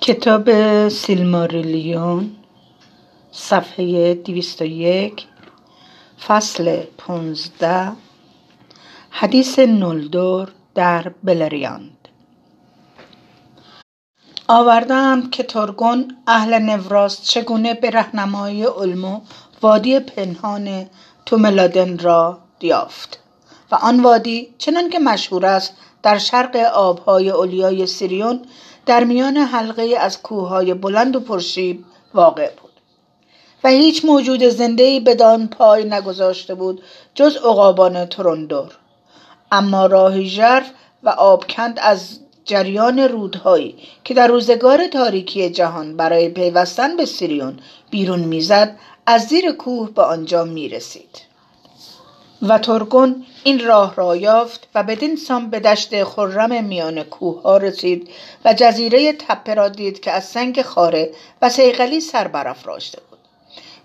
[0.00, 0.50] کتاب
[0.88, 2.36] سیلماریلیون
[3.32, 5.26] صفحه 201
[6.26, 7.92] فصل 15
[9.10, 12.08] حدیث نولدور در بلریاند.
[14.48, 19.20] آوردند که ترگون اهل نوراست چگونه به رهنمایی علمو
[19.62, 20.86] وادی پنهان
[21.26, 23.18] توملادن را یافت
[23.70, 28.42] و آن وادی چنان که مشهور است در شرق آبهای اولیای سیریون
[28.86, 31.84] در میان حلقه از کوههای بلند و پرشیب
[32.14, 32.70] واقع بود.
[33.64, 36.82] و هیچ موجود زندهی بدان پای نگذاشته بود
[37.14, 38.72] جز عقابان ترندور
[39.52, 40.70] اما راهی ژرف
[41.02, 47.58] و آبکند از جریان رودهایی که در روزگار تاریکی جهان برای پیوستن به سیریون
[47.90, 48.76] بیرون می‌زد
[49.06, 51.33] از زیر کوه به آنجا می‌رسید.
[52.42, 57.56] و ترگون این راه را یافت و بدین سان به دشت خرم میان کوه ها
[57.56, 58.10] رسید
[58.44, 61.10] و جزیره تپه را دید که از سنگ خاره
[61.42, 63.18] و سیغلی سر برافراشته بود.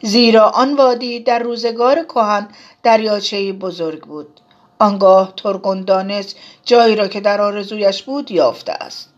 [0.02, 2.48] زیرا آن وادی در روزگار کهن
[2.84, 4.40] دریاچه بزرگ بود.
[4.80, 9.10] آنگاه ترگون دانست جایی را که در آرزویش بود یافته است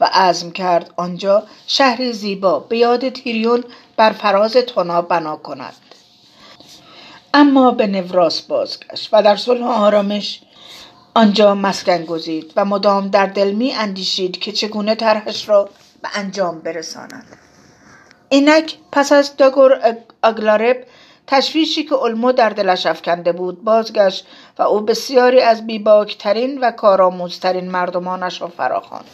[0.00, 3.64] و عزم کرد آنجا شهری زیبا به یاد تیریون
[3.96, 5.74] بر فراز تونا بنا کند.
[7.34, 10.40] اما به نوراس بازگشت و در صلح آرامش
[11.14, 15.68] آنجا مسکن گزید و مدام در دل می اندیشید که چگونه طرحش را
[16.02, 17.24] به انجام برساند.
[18.28, 20.76] اینک پس از داگور اگلارب
[21.26, 24.26] تشویشی که علمو در دلش افکنده بود بازگشت
[24.58, 29.04] و او بسیاری از بیباکترین و کارآموزترین مردمانش را فراخواند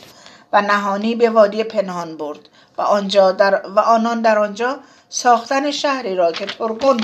[0.52, 2.38] و نهانی به وادی پنهان برد
[2.78, 7.00] و آنجا در و آنان در آنجا ساختن شهری را که ترگون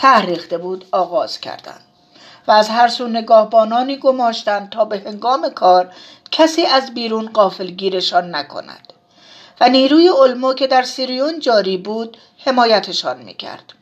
[0.00, 1.80] ته بود آغاز کردند
[2.48, 5.92] و از هر سو نگاهبانانی گماشتند تا به هنگام کار
[6.30, 8.92] کسی از بیرون قافلگیرشان نکند
[9.60, 13.72] و نیروی علمو که در سیریون جاری بود حمایتشان می‌کرد.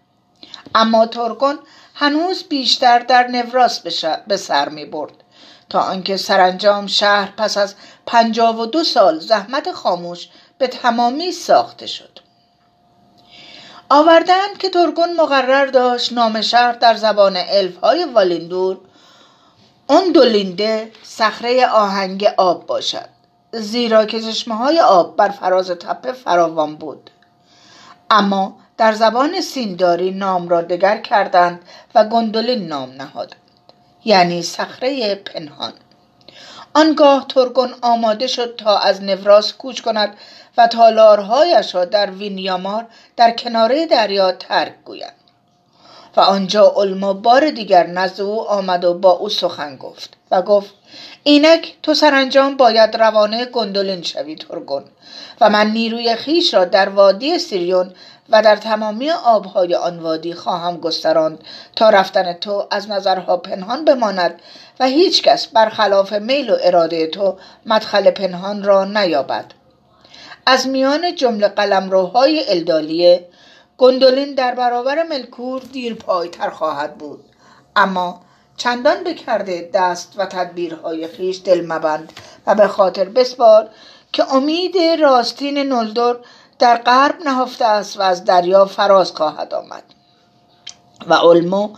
[0.74, 1.58] اما ترگون
[1.94, 3.80] هنوز بیشتر در نوراس
[4.26, 5.14] به سر می برد
[5.70, 7.74] تا آنکه سرانجام شهر پس از
[8.06, 10.28] پنجاه و دو سال زحمت خاموش
[10.58, 12.27] به تمامی ساخته شد.
[13.90, 18.78] آوردند که ترگون مقرر داشت نام شهر در زبان الف های والیندور
[19.86, 23.08] اون دولینده صخره آهنگ آب باشد
[23.52, 27.10] زیرا که چشمه های آب بر فراز تپه فراوان بود.
[28.10, 31.60] اما در زبان سینداری نام را دگر کردند
[31.94, 33.40] و گندولین نام نهادند
[34.04, 35.72] یعنی صخره پنهان.
[36.74, 40.16] آنگاه ترگون آماده شد تا از نوراس کوچ کند
[40.58, 42.86] و تالارهایش را در وینیامار
[43.16, 45.12] در کناره دریا ترک گوید.
[46.16, 50.74] و آنجا علما بار دیگر نزد او آمد و با او سخن گفت و گفت
[51.22, 54.84] اینک تو سرانجام باید روانه گندولین شوی ترگون
[55.40, 57.92] و من نیروی خیش را در وادی سیریون
[58.28, 61.44] و در تمامی آبهای آن وادی خواهم گستراند
[61.76, 64.40] تا رفتن تو از نظرها پنهان بماند
[64.80, 67.36] و هیچکس برخلاف میل و اراده تو
[67.66, 69.57] مدخل پنهان را نیابد.
[70.50, 73.28] از میان جمله قلمروهای الدالیه
[73.78, 77.24] گندولین در برابر ملکور دیر پایتر خواهد بود.
[77.76, 78.20] اما
[78.56, 82.12] چندان بکرده دست و تدبیرهای خیش دل مبند
[82.46, 83.68] و به خاطر بسپار
[84.12, 86.16] که امید راستین نلدر
[86.58, 89.84] در غرب نهفته است و از دریا فراز خواهد آمد.
[91.08, 91.68] و علمو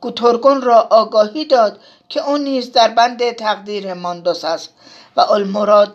[0.00, 4.70] گوترگون را آگاهی داد که او نیز در بند تقدیر ماندوس است
[5.16, 5.86] و علمو را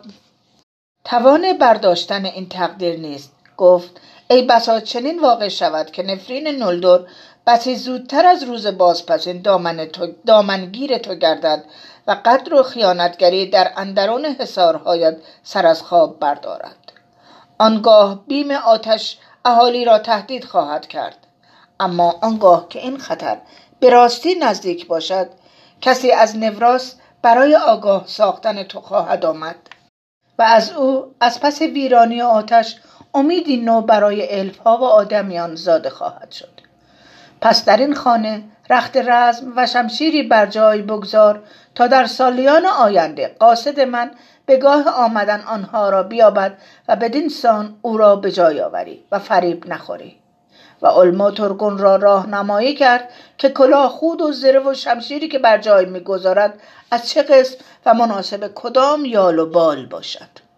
[1.04, 3.32] توان برداشتن این تقدیر نیست.
[3.56, 4.00] گفت
[4.30, 7.06] ای بسا چنین واقع شود که نفرین نلدور
[7.46, 11.64] بسی زودتر از روز بازپسین دامن تو دامنگیر تو گردد
[12.06, 16.92] و قدر و خیانتگری در اندرون حسارهایت سر از خواب بردارد.
[17.58, 21.16] آنگاه بیم آتش اهالی را تهدید خواهد کرد.
[21.80, 23.38] اما آنگاه که این خطر
[23.80, 25.30] به راستی نزدیک باشد
[25.80, 29.56] کسی از نوراس برای آگاه ساختن تو خواهد آمد.
[30.40, 32.76] و از او از پس ویرانی آتش
[33.14, 36.60] امیدی نو برای الفها و آدمیان زاده خواهد شد.
[37.40, 41.42] پس در این خانه رخت رزم و شمشیری بر جای بگذار
[41.74, 44.10] تا در سالیان آینده قاصد من
[44.46, 46.58] به گاه آمدن آنها را بیابد
[46.88, 50.16] و بدین سان او را به جای آوری و فریب نخوری.
[50.82, 53.08] و علما ترگون را راهنمایی کرد
[53.38, 56.60] که کلاه خود و زره و شمشیری که بر جای می‌گذارد
[56.90, 60.50] از چه قسم و مناسب کدام یال و بال باشد.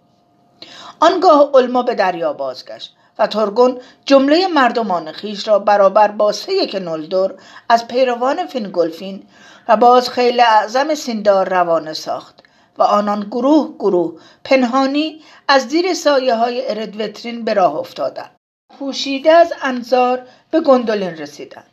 [1.00, 6.80] آنگاه علما به دریا بازگشت و ترگون جمله مردمان خیش را برابر با سه که
[6.80, 7.34] نلدور
[7.68, 9.26] از پیروان فینگولفین
[9.68, 12.42] و باز خیلی اعظم سیندار روانه ساخت
[12.78, 18.36] و آنان گروه گروه پنهانی از زیر سایه های اردوترین به راه افتادند.
[18.78, 21.71] پوشیده از انظار به گندولین رسیدند.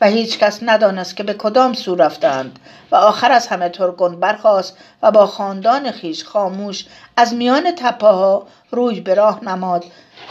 [0.00, 2.58] و هیچ کس ندانست که به کدام سو رفتند
[2.90, 6.86] و آخر از همه ترگون برخاست و با خاندان خیش خاموش
[7.16, 9.84] از میان تپه ها روی به راه نماد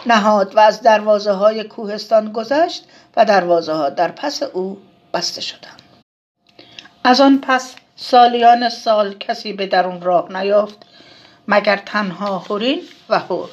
[0.06, 2.86] نهاد و از دروازه های کوهستان گذشت
[3.18, 4.78] و دروازه ها در پس او
[5.14, 5.82] بسته شدند.
[7.04, 10.78] از آن پس سالیان سال کسی به درون راه نیافت
[11.48, 13.50] مگر تنها هورین و هور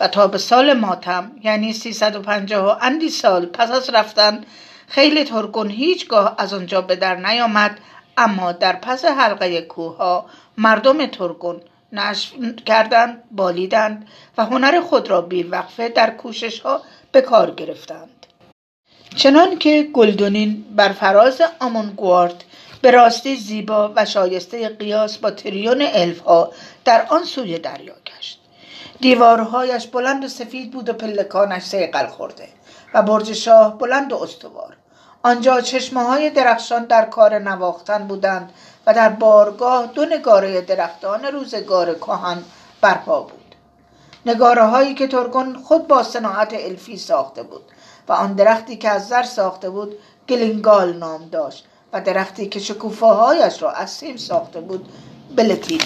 [0.00, 4.44] و تا به سال ماتم یعنی 350 اندی سال پس از رفتن
[4.88, 7.78] خیلی ترگون هیچگاه از آنجا به در نیامد
[8.16, 10.24] اما در پس حلقه کوه
[10.58, 11.60] مردم ترگون
[11.92, 12.32] نشف
[12.66, 14.08] کردند بالیدند
[14.38, 16.82] و هنر خود را بیوقفه در کوشش ها
[17.12, 18.26] به کار گرفتند.
[19.16, 22.44] چنان که گلدونین بر فراز آمونگوارد
[22.82, 26.52] به راستی زیبا و شایسته قیاس با تریون الف ها
[26.84, 28.40] در آن سوی دریا گشت.
[29.00, 32.48] دیوارهایش بلند و سفید بود و پلکانش سیقل خورده
[32.94, 34.76] و برج شاه بلند و استوار.
[35.22, 38.52] آنجا چشمه های درخشان در کار نواختن بودند
[38.86, 42.42] و در بارگاه دو نگاره درختان روزگار کهن
[42.80, 43.54] برپا بود.
[44.26, 47.62] نگاره هایی که ترگون خود با صناعت الفی ساخته بود
[48.08, 49.94] و آن درختی که از زر ساخته بود
[50.28, 54.88] گلینگال نام داشت و درختی که شکوفاهایش را از سیم ساخته بود
[55.36, 55.80] بلتین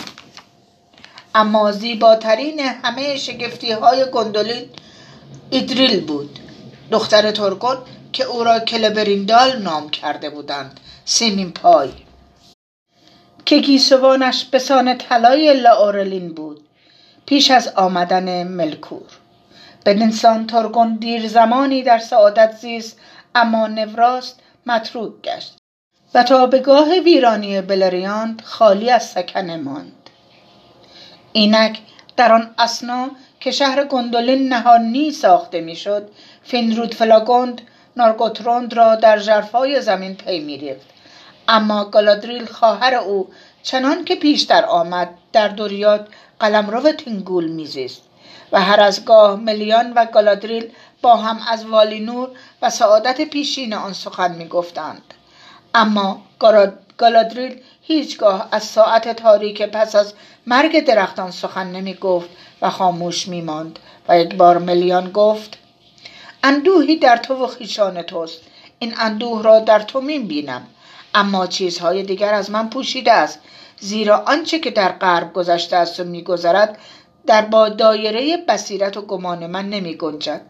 [1.34, 4.68] اما زیباترین همه شگفتی های گندولین
[5.50, 6.38] ایدریل بود.
[6.90, 7.76] دختر ترگون
[8.12, 10.80] که او را کلبریندال نام کرده بودند.
[11.04, 11.90] سیمین پای.
[13.44, 16.60] که گیسوانش به سان طلای لائورلین بود.
[17.26, 19.10] پیش از آمدن ملکور.
[19.86, 22.98] بدینسان تورگون دیر زمانی در سعادت زیست
[23.34, 25.56] اما نوراست متروک گشت.
[26.14, 30.10] و تا به گاه ویرانی بلریاند خالی از سکنه ماند.
[31.32, 31.78] اینک
[32.16, 33.10] در آن اثنا
[33.40, 36.10] که شهر گندولین نهانی ساخته می‌شد
[36.42, 37.60] فینرود فلاگوند
[37.96, 40.86] نارگوتروند را در ژرفای زمین پی می‌ریخت.
[41.48, 43.28] اما گالادریل خواهر او
[43.62, 46.06] چنان که پیشتر آمد در دوریات
[46.40, 48.02] قلمرو تینگول میزیست
[48.52, 50.70] و هر از گاه ملیان و گالادریل
[51.02, 52.28] با هم از والینور
[52.62, 55.02] و سعادت پیشین آن سخن می‌گفتند.
[55.74, 56.22] اما
[56.98, 60.14] گالادریل هیچگاه از ساعت تاریک پس از
[60.46, 62.28] مرگ درختان سخن نمی گفت
[62.62, 63.78] و خاموش می ماند
[64.08, 65.58] و یک بار ملیان گفت
[66.42, 68.40] اندوهی در تو و خیشان توست.
[68.78, 70.66] این اندوه را در تو می بینم
[71.14, 73.38] اما چیزهای دیگر از من پوشیده است.
[73.80, 76.78] زیرا آنچه که در غرب گذشته است و میگذرد
[77.26, 80.40] در با دایره بصیرت و گمان من نمی گنجد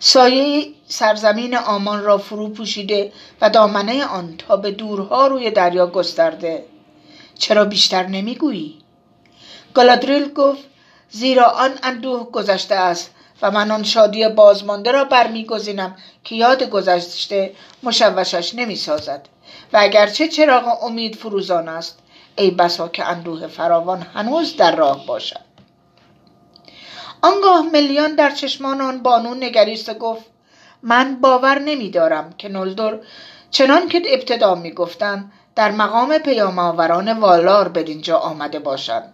[0.00, 6.64] سایه سرزمین آمان را فرو پوشیده و دامنه آن تا به دورها روی دریا گسترده.
[7.38, 8.78] چرا بیشتر نمی‌گویی؟
[9.74, 10.64] گالادریل گفت
[11.10, 13.10] زیرا آن اندوه گذشته است.
[13.42, 17.52] و من آن شادی بازمانده را برمیگزینم که یاد گذشته
[17.82, 19.28] مشوشش نمی‌سازد.
[19.72, 21.98] و اگرچه چراغ امید فروزان است
[22.36, 25.40] ای بسا که اندوه فراوان هنوز در راه باشد.
[27.22, 30.24] آنگاه ملیان در چشمان آن بانو نگریست گفت
[30.82, 32.98] من باور نمیدارم که نلدر
[33.50, 39.12] چنان که ابتدا می‌گفتند در مقام پیام آوران والار بدینجا آمده باشند.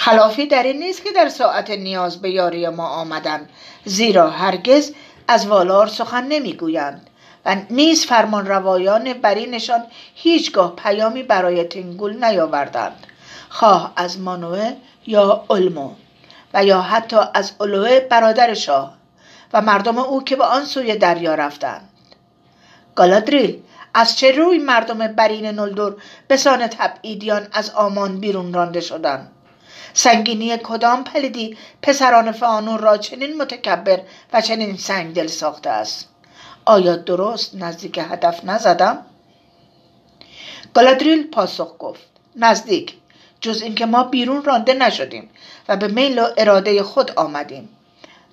[0.00, 3.48] خلافی در این نیست که در ساعت نیاز به یاری ما آمدند
[3.84, 4.92] زیرا هرگز
[5.28, 7.10] از والار سخن نمی‌گویند
[7.46, 9.82] و نیز فرمان روایان برینشان
[10.14, 13.06] هیچگاه پیامی برای تنگول نیاوردند
[13.48, 14.72] خواه از مانوه
[15.06, 15.90] یا علمو
[16.54, 18.94] و یا حتی از علوه برادر شاه
[19.52, 21.88] و مردم او که به آن سوی دریا رفتند.
[22.94, 23.62] گالادریل
[23.94, 25.96] از چه روی مردم برین نلدور
[26.28, 29.32] به سان تبعیدیان از آمان بیرون رانده شدند؟
[29.94, 34.00] سنگینی کدام پلیدی پسران فانون را چنین متکبر
[34.32, 36.08] و چنین سنگدل ساخته است؟
[36.64, 39.06] آیا درست نزدیک هدف نزدم؟
[40.74, 42.06] گالادریل پاسخ گفت
[42.36, 42.94] نزدیک
[43.40, 45.30] جز اینکه ما بیرون رانده نشدیم
[45.68, 47.68] و به میل و اراده خود آمدیم.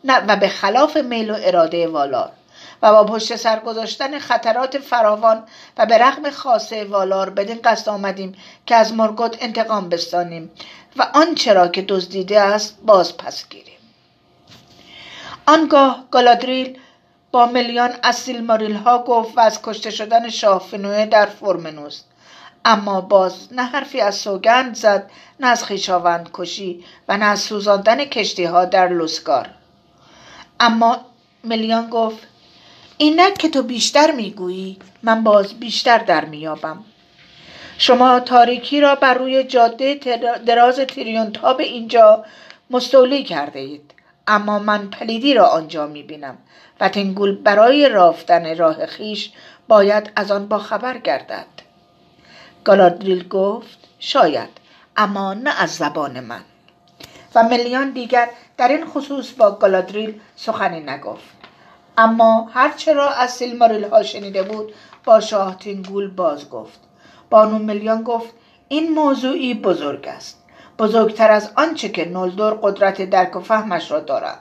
[0.04, 2.32] نه و به خلاف میل و اراده والار
[2.82, 5.44] و با پشت سر گذاشتن خطرات فراوان
[5.78, 10.52] و به رغم خاصه والار بدین قصد آمدیم که از مرگوت انتقام بستانیم
[10.96, 13.78] و آنچه را که دزدیده است باز پس گیریم.
[15.48, 16.80] آنگاه گالادریل
[17.32, 22.02] با میلیان از سیلماریل ها گفت و از کشته شدن شاه فنوه در فرمنوس
[22.66, 28.06] اما باز نه حرفی از سوگند زد نه از خویشاوند کشی و نه از سوزاندن
[28.06, 29.50] کشتی ها در لوسکار
[30.60, 30.98] اما
[31.44, 32.28] ملیان گفت
[32.98, 36.84] اینک که تو بیشتر می‌گویی من باز بیشتر در میابم
[37.78, 40.00] شما تاریکی را بر روی جاده
[40.46, 42.26] دراز تریون تا به اینجا
[42.70, 43.94] مستولی کرده اید.
[44.28, 46.38] اما من پلیدی را آنجا می بینم
[46.80, 49.32] و تنگول برای رافتن راه خیش
[49.68, 51.46] باید از آن با خبر گردد.
[52.64, 54.50] گالادریل گفت شاید
[54.98, 56.42] اما نه از زبان من.
[57.36, 61.37] و میلیون دیگر در این خصوص با گالادریل سخنی نگفت.
[61.98, 64.74] اما هرچه را از سیلماریل ها شنیده بود
[65.06, 66.80] با شاه تینگول باز گفت.
[67.30, 68.34] بانو میلیون گفت
[68.68, 70.44] این موضوعی بزرگ است.
[70.80, 74.40] بزرگتر از آنچه که نولدور قدرت درک و فهمش را دارد.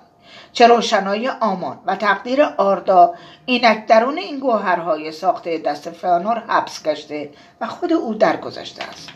[0.52, 3.14] چه روشنایی آمان و تقدیر آردا
[3.46, 9.08] اینک درون این گوهرهای ساخته دست فانور حبس گشته و خود او درگذشته است؟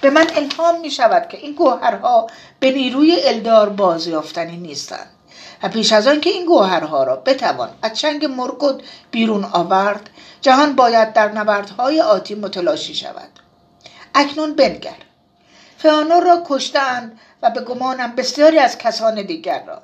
[0.00, 2.26] به من الهام می شود که این گوهرها
[2.60, 5.06] به نیروی الدار بازیافتنی نیستند.
[5.62, 10.76] و پیش از آن که این گوهرها را بتوان از چنگ مرگد بیرون آورد جهان
[10.76, 13.28] باید در نبردهای آتی متلاشی شود.
[14.14, 14.96] اکنون بنگر.
[15.78, 19.82] فانور را کشتند و به گمانم بسیاری از کسان دیگر را.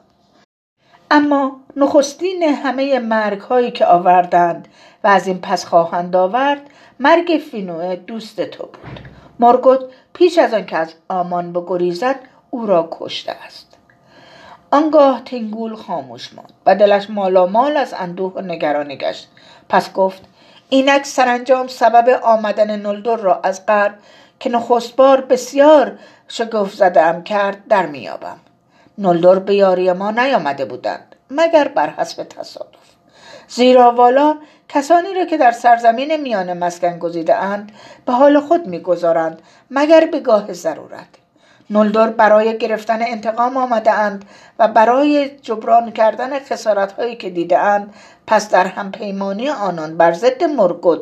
[1.11, 4.69] اما نخستین همه مرگ هایی که آوردند
[5.05, 6.71] و از این پس خواهند آورد
[7.01, 9.01] مرگ فینوه دوست تو بود.
[9.39, 9.81] مارگوت
[10.13, 12.21] پیش از آنکه از آمان بگریزد
[12.51, 13.68] او را کشته است.
[14.71, 19.29] آنگاه تینگول خاموش ماند و دلش مالامال از اندوه و نگرانی گشت.
[19.69, 20.23] پس گفت
[20.69, 23.95] اینک سرانجام سبب آمدن نلدر را از غرب
[24.41, 25.99] که نخست بار بسیار
[26.29, 28.41] شگفت زده کرد در میابم
[28.99, 32.89] نلدر به یاری ما نیامده بودند مگر بر حسب تصادف.
[33.49, 34.37] زیرا والا
[34.69, 37.73] کسانی را که در سرزمین میان مسکن گزیده اند
[38.07, 41.09] به حال خود می‌گذارند مگر به گاه ضرورت.
[41.71, 44.25] نلدور برای گرفتن انتقام آمده اند
[44.59, 47.95] و برای جبران کردن خسارت هایی که دیده اند
[48.27, 50.99] پس در هم پیمانی آنان بر ضد مرگد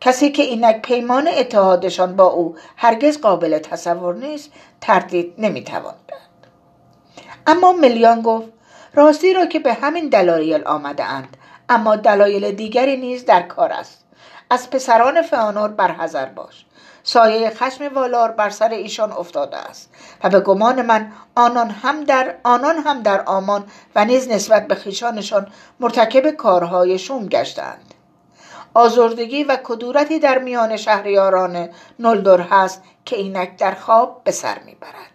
[0.00, 4.50] کسی که اینک پیمان اتحادشان با او هرگز قابل تصور نیست
[4.80, 5.94] تردید نمی‌توان
[7.46, 8.48] اما ملیان گفت
[8.94, 11.36] راستی را که به همین دلایل آمده اند
[11.68, 14.04] اما دلایل دیگری نیز در کار است.
[14.50, 16.64] از پسران فانور برحذر باش.
[17.02, 19.90] سایه خشم والار بر سر ایشان افتاده است
[20.24, 23.64] و به گمان من آنان هم در آنان هم در آمان
[23.94, 25.46] و نیز نسبت به خیشانشان
[25.80, 27.94] مرتکب کارهای شوم گشتند.
[28.74, 35.10] آزردگی و کدورتی در میان شهریاران نلدر هست که اینک در خواب به سر می‌برد.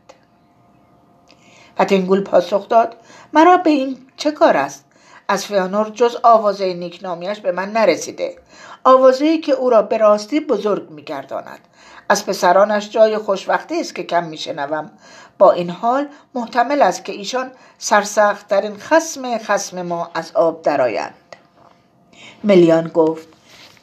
[1.77, 2.95] تنگول پاسخ داد
[3.33, 4.85] مرا به این چه کار است؟
[5.27, 8.35] از فیانور جز آوازه نیکنامیش به من نرسیده.
[8.83, 11.59] آوازه که او را به راستی بزرگ میگرداند.
[12.09, 14.91] از پسرانش جای خوشوقتی است که کم میشنوم.
[15.37, 21.35] با این حال محتمل است که ایشان سرسختترین خسم خسم ما از آب درآیند.
[22.43, 23.27] ملیان گفت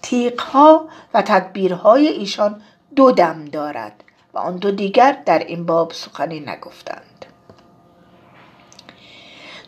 [0.03, 2.63] تیغها و تدبیرهای ایشان
[2.97, 7.12] دو دم دارد و آن دو دیگر در این باب سخنی نگفتند.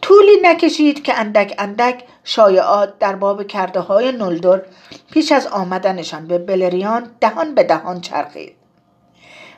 [0.04, 4.62] طولی نکشید که اندک اندک شایعات در باب کرده های نلدر
[5.11, 8.56] پیش از آمدنشان به بلریان دهان به دهان چرخید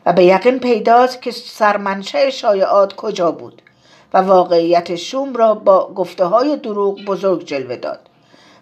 [0.06, 3.62] و به یقین پیداست که سرمنشه شایعات کجا بود
[4.14, 8.00] و واقعیت شوم را با گفته های دروغ بزرگ جلوه داد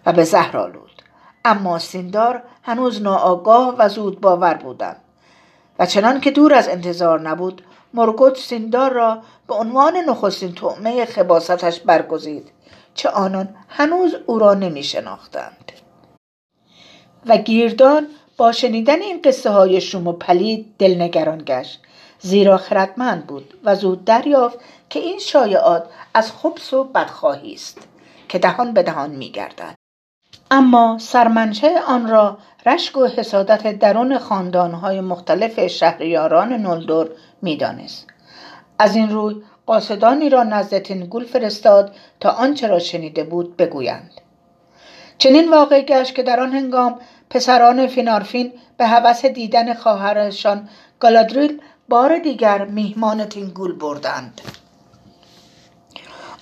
[0.05, 1.01] و به زهر آلود.
[1.45, 5.01] اما سیندار هنوز ناآگاه و زود باور بودند
[5.79, 7.61] و چنان که دور از انتظار نبود
[7.95, 12.51] مرگوت سیندار را به عنوان نخستین طعمه خباستش برگزید
[12.93, 15.71] چه آنان هنوز او را نمی شناختند.
[17.25, 21.81] و گیردان با شنیدن این قصه های شوم و پلید دلنگران گشت
[22.19, 24.59] زیرا خردمند بود و زود دریافت
[24.89, 25.83] که این شایعات
[26.13, 27.87] از خبس و بدخواهی است
[28.29, 29.75] که دهان به دهان می گردد.
[30.51, 37.09] اما سرمنشه آن را رشک و حسادت درون خاندانهای مختلف شهریاران نلدور
[37.45, 38.07] می‌دانست.
[38.79, 39.35] از این روی
[39.65, 44.11] قاصدانی را نزد تنگول فرستاد تا آنچه را شنیده بود بگویند.
[45.17, 46.99] چنین واقع گشت که در آن هنگام
[47.29, 54.41] پسران فینارفین به هوس دیدن خواهرشان گالادریل بار دیگر میهمان تینگول بردند.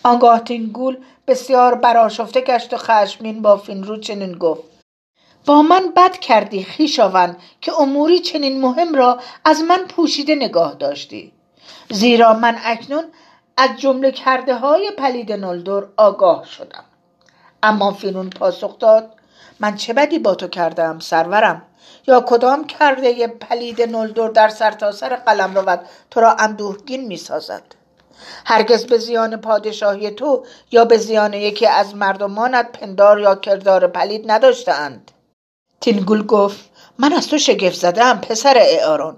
[0.04, 4.73] آنگاه تینگول بسیار برآشفته گشت و خشمین با فینرود چنین گفت.
[5.46, 11.34] با من بد کردی خویشاوند که اموری چنین مهم را از من پوشیده نگاه داشتی.
[11.90, 13.04] زیرا من اکنون
[13.58, 16.84] از جمله کرده های پلید نولدور آگاه شدم.
[17.64, 19.12] اما فینرود پاسخ داد
[19.60, 21.62] من چه بدی با تو کردم سرورم؟
[22.08, 27.64] یا کدام کرده پلید نولدور در سرتاسر سر قلمرو تو را اندوهگین می سازد
[28.46, 34.32] هرگز به زیان پادشاهی تو یا به زیان یکی از مردمانت پندار یا کردار پلید
[34.32, 35.12] نداشتند
[35.84, 39.16] تینگول گفت من از تو شگفت زدم پسر اعارون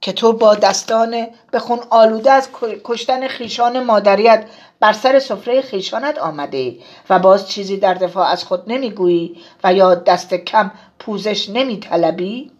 [0.00, 2.48] که تو با دستان به خون آلوده از
[2.84, 4.46] کشتن خیشان مادریت
[4.80, 6.76] بر سر سفره خیشانت آمده
[7.10, 12.50] و باز چیزی در دفاع از خود نمی‌گویی و یا دست کم پوزش نمیطلبی؟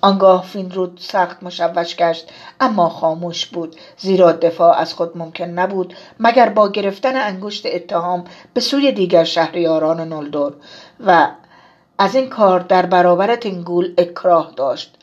[0.00, 2.28] آنگاه فینرود سخت مشوش گشت
[2.60, 8.60] اما خاموش بود زیرا دفاع از خود ممکن نبود مگر با گرفتن انگشت اتهام به
[8.60, 10.52] سوی دیگر شهریاران نلدور
[11.06, 11.28] و
[12.00, 14.96] از این کار در برابر تنگول اکراه داشت.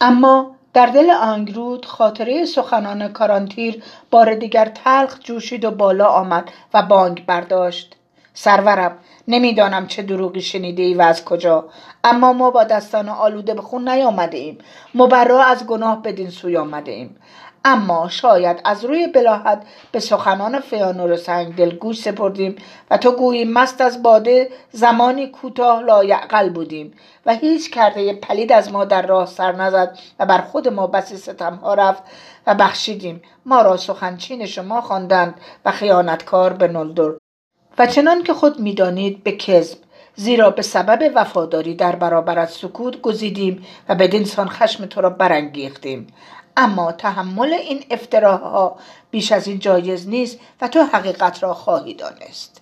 [0.00, 6.82] اما در دل آنگرود خاطره سخنان کارانتیر بار دیگر تلخ جوشید و بالا آمد و
[6.82, 7.96] بانگ برداشت.
[8.34, 8.98] سرورم
[9.28, 11.64] نمی‌دانم چه دروغی شنیده ای و از کجا
[12.04, 14.58] اما ما با دستان آلوده به خون نیامده ایم.
[14.94, 17.16] مبرا از گناه بدین سوی آمده ایم.
[17.64, 19.62] اما شاید از روی بلاحت
[19.92, 22.56] به سخنان فیانور سنگ دل گوش سپردیم
[22.90, 26.94] و تو گویی مست از باده زمانی کوتاه لایعقل بودیم
[27.26, 31.16] و هیچ کرده پلید از ما در راه سر نزد و بر خود ما بسی
[31.16, 32.02] ستمها رفت
[32.46, 33.22] و بخشیدیم.
[33.46, 37.10] ما را سخنچین شما خواندند و خیانتکار به نلدر.
[37.78, 39.78] و چنان که خود می‌دانید به کذب
[40.14, 45.10] زیرا به سبب وفاداری در برابر از سکوت گزیدیم و به سان خشم تو را
[45.10, 46.06] برانگیختیم.
[46.60, 48.76] اما تحمل این افتراها
[49.10, 52.60] بیش از این جایز نیست و تو حقیقت را خواهی دانست.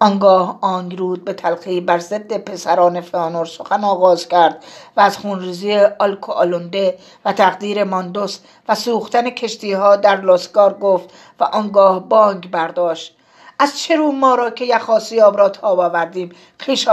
[0.00, 4.64] آنگاه آنگرود به تلخی بر ضد پسران فانور سخن آغاز کرد
[4.96, 11.10] و از خونریزی آلکو آلونده و تقدیر ماندوس و سوختن کشتی ها در لاسکار گفت
[11.40, 13.16] و آنگاه بانگ برداشت.
[13.58, 16.32] از چه رو ما را که یخاسیاب را تاب آوردیم
[16.66, 16.88] کش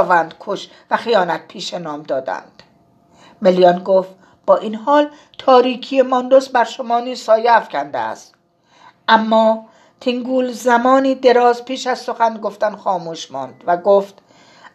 [0.91, 2.63] و خیانت پیش نام دادند.
[3.41, 4.20] ملیان گفت
[4.57, 8.35] این حال تاریکی ماندوس بر شما نیز سایه افکنده است.
[9.07, 9.65] اما
[9.99, 14.13] تینگول زمانی دراز پیش از سخن گفتن خاموش ماند و گفت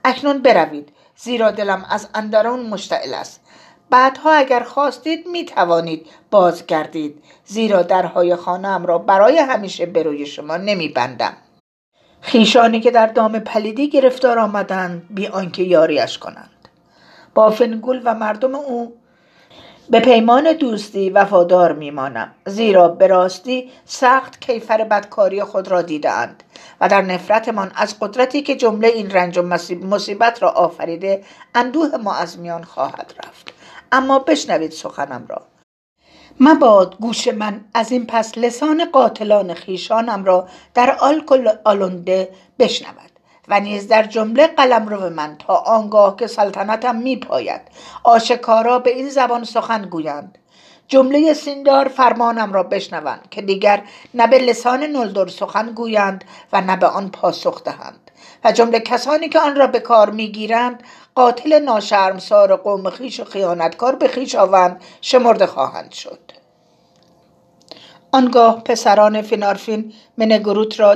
[0.04, 3.40] اکنون بروید زیرا دلم از اندرون مشتعل است.
[3.90, 10.56] بعدها اگر خواستید می توانید بازگردید زیرا درهای خانم را برای همیشه به روی شما
[10.56, 11.36] نمی بندم.
[12.20, 16.68] خیشانی که در دام پلیدی گرفتار آمدند بی آنکه یاریش کنند.
[17.34, 18.96] با فنگول و مردم او
[19.90, 22.34] به پیمان دوستی وفادار میمانم.
[22.46, 26.42] زیرا به راستی سخت کیفر بدکاری خود را دیدهاند
[26.80, 29.42] و در نفرتمان از قدرتی که جمله این رنج و
[29.82, 33.52] مصیبت را آفریده اندوه ما از میان خواهد رفت.
[33.92, 35.42] اما بشنوید سخنم را.
[36.40, 43.15] مباد گوش من از این پس لسان قاتلان خیشانم را در آلکل آلونده بشنود.
[43.48, 47.60] و نیز در جمله قلمرو من تا آنگاه که سلطنتم می پاید
[48.04, 50.38] آشکارا به این زبان سخن گویند.
[50.88, 53.82] جمله سیندار فرمانم را بشنوند که دیگر
[54.14, 58.10] نه به لسان نلدر سخن گویند و نه به آن پاسخ دهند.
[58.44, 60.82] و جمله کسانی که آن را به کار می‌گیرند
[61.14, 66.18] قاتل ناشرمسار قوم خیش و خیانتکار به خیش آوند شمرده خواهند شد.
[68.16, 70.94] آنگاه پسران فینارفین منگروت را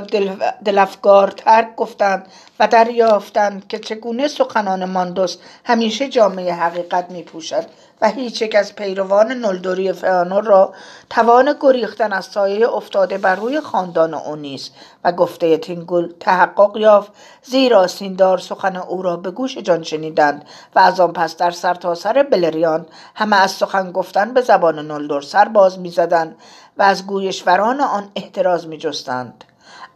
[0.65, 2.27] دلفگار ترک گفتند
[2.59, 7.65] و دریافتند که چگونه سخنان ماندوس همیشه جامعه حقیقت می پوشد
[8.01, 10.73] و هیچ یک از پیروان نلدوری فیانور را
[11.09, 14.71] توان گریختن از سایه افتاده بر روی خاندان او نیست
[15.03, 17.11] و گفته تینگول تحقق یافت
[17.43, 22.13] زیرا سیندار سخن او را به گوش جان شنیدند و از آن پس در سرتاسر
[22.13, 26.35] سر بلریان همه از سخن گفتن به زبان نلدور سر باز می‌زدند.
[26.81, 29.43] و از گویشوران آن احتراز میجستند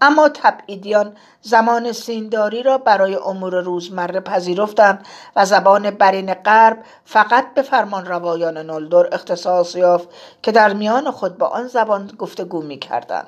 [0.01, 7.61] اما تبعیدیان زمان سینداری را برای امور روزمره پذیرفتند و زبان برین غرب فقط به
[7.61, 10.09] فرمان روایان نلدر اختصاص یافت
[10.43, 13.27] که در میان خود با آن زبان گفتگو می کردند.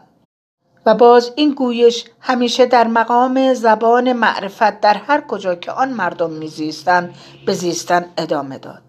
[0.85, 6.29] و باز این گویش همیشه در مقام زبان معرفت در هر کجا که آن مردم
[6.29, 7.15] میزیستند
[7.45, 8.86] به زیستن ادامه داد.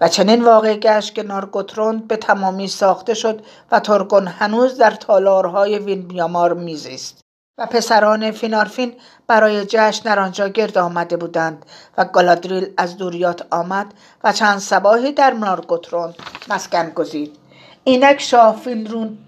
[0.00, 5.78] و چنین واقع گشت که نارگوتروند به تمامی ساخته شد و ترگون هنوز در تالارهای
[5.78, 7.24] وینبیامار میزیست
[7.58, 8.92] و پسران فینارفین
[9.26, 11.66] برای جشن در آنجا گرد آمده بودند
[11.98, 13.86] و گالادریل از دوریات آمد
[14.24, 16.14] و چند صباحی در نارگوتروند
[16.48, 17.36] مسکن گزید.
[17.84, 19.18] اینک شاه فینرود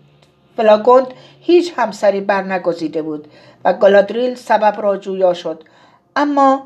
[0.57, 1.07] فلاگوند
[1.41, 3.29] هیچ همسری برنگزیده بود
[3.65, 5.65] و گالادریل سبب را جویا شد.
[6.17, 6.63] اما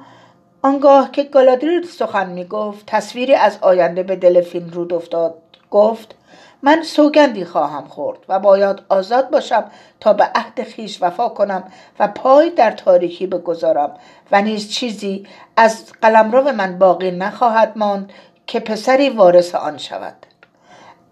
[0.65, 5.35] آنگاه که گالادریل سخن می گفت تصویری از آینده به دل فینرود افتاد.
[5.71, 6.15] گفت
[6.63, 9.65] من سوگندی خواهم خورد و باید آزاد باشم
[10.01, 11.65] تا به عهد خیش وفا کنم
[11.99, 13.97] و پای در تاریکی بگذارم
[14.33, 18.13] و نیز چیزی از قلمرو من باقی نخواهد ماند
[18.47, 20.17] که پسری وارث آن شود.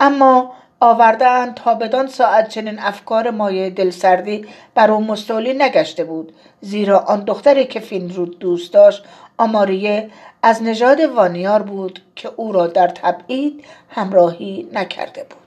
[0.01, 6.99] اما آوردن تا بدان ساعت چنین افکار مایه دلسردی بر او مستولی نگشته بود زیرا
[6.99, 9.05] آن دختری که فینرود دوست داشت
[9.39, 10.11] آماریه
[10.43, 15.42] از نژاد وانیار بود که او را در تبعید همراهی نکرده بود.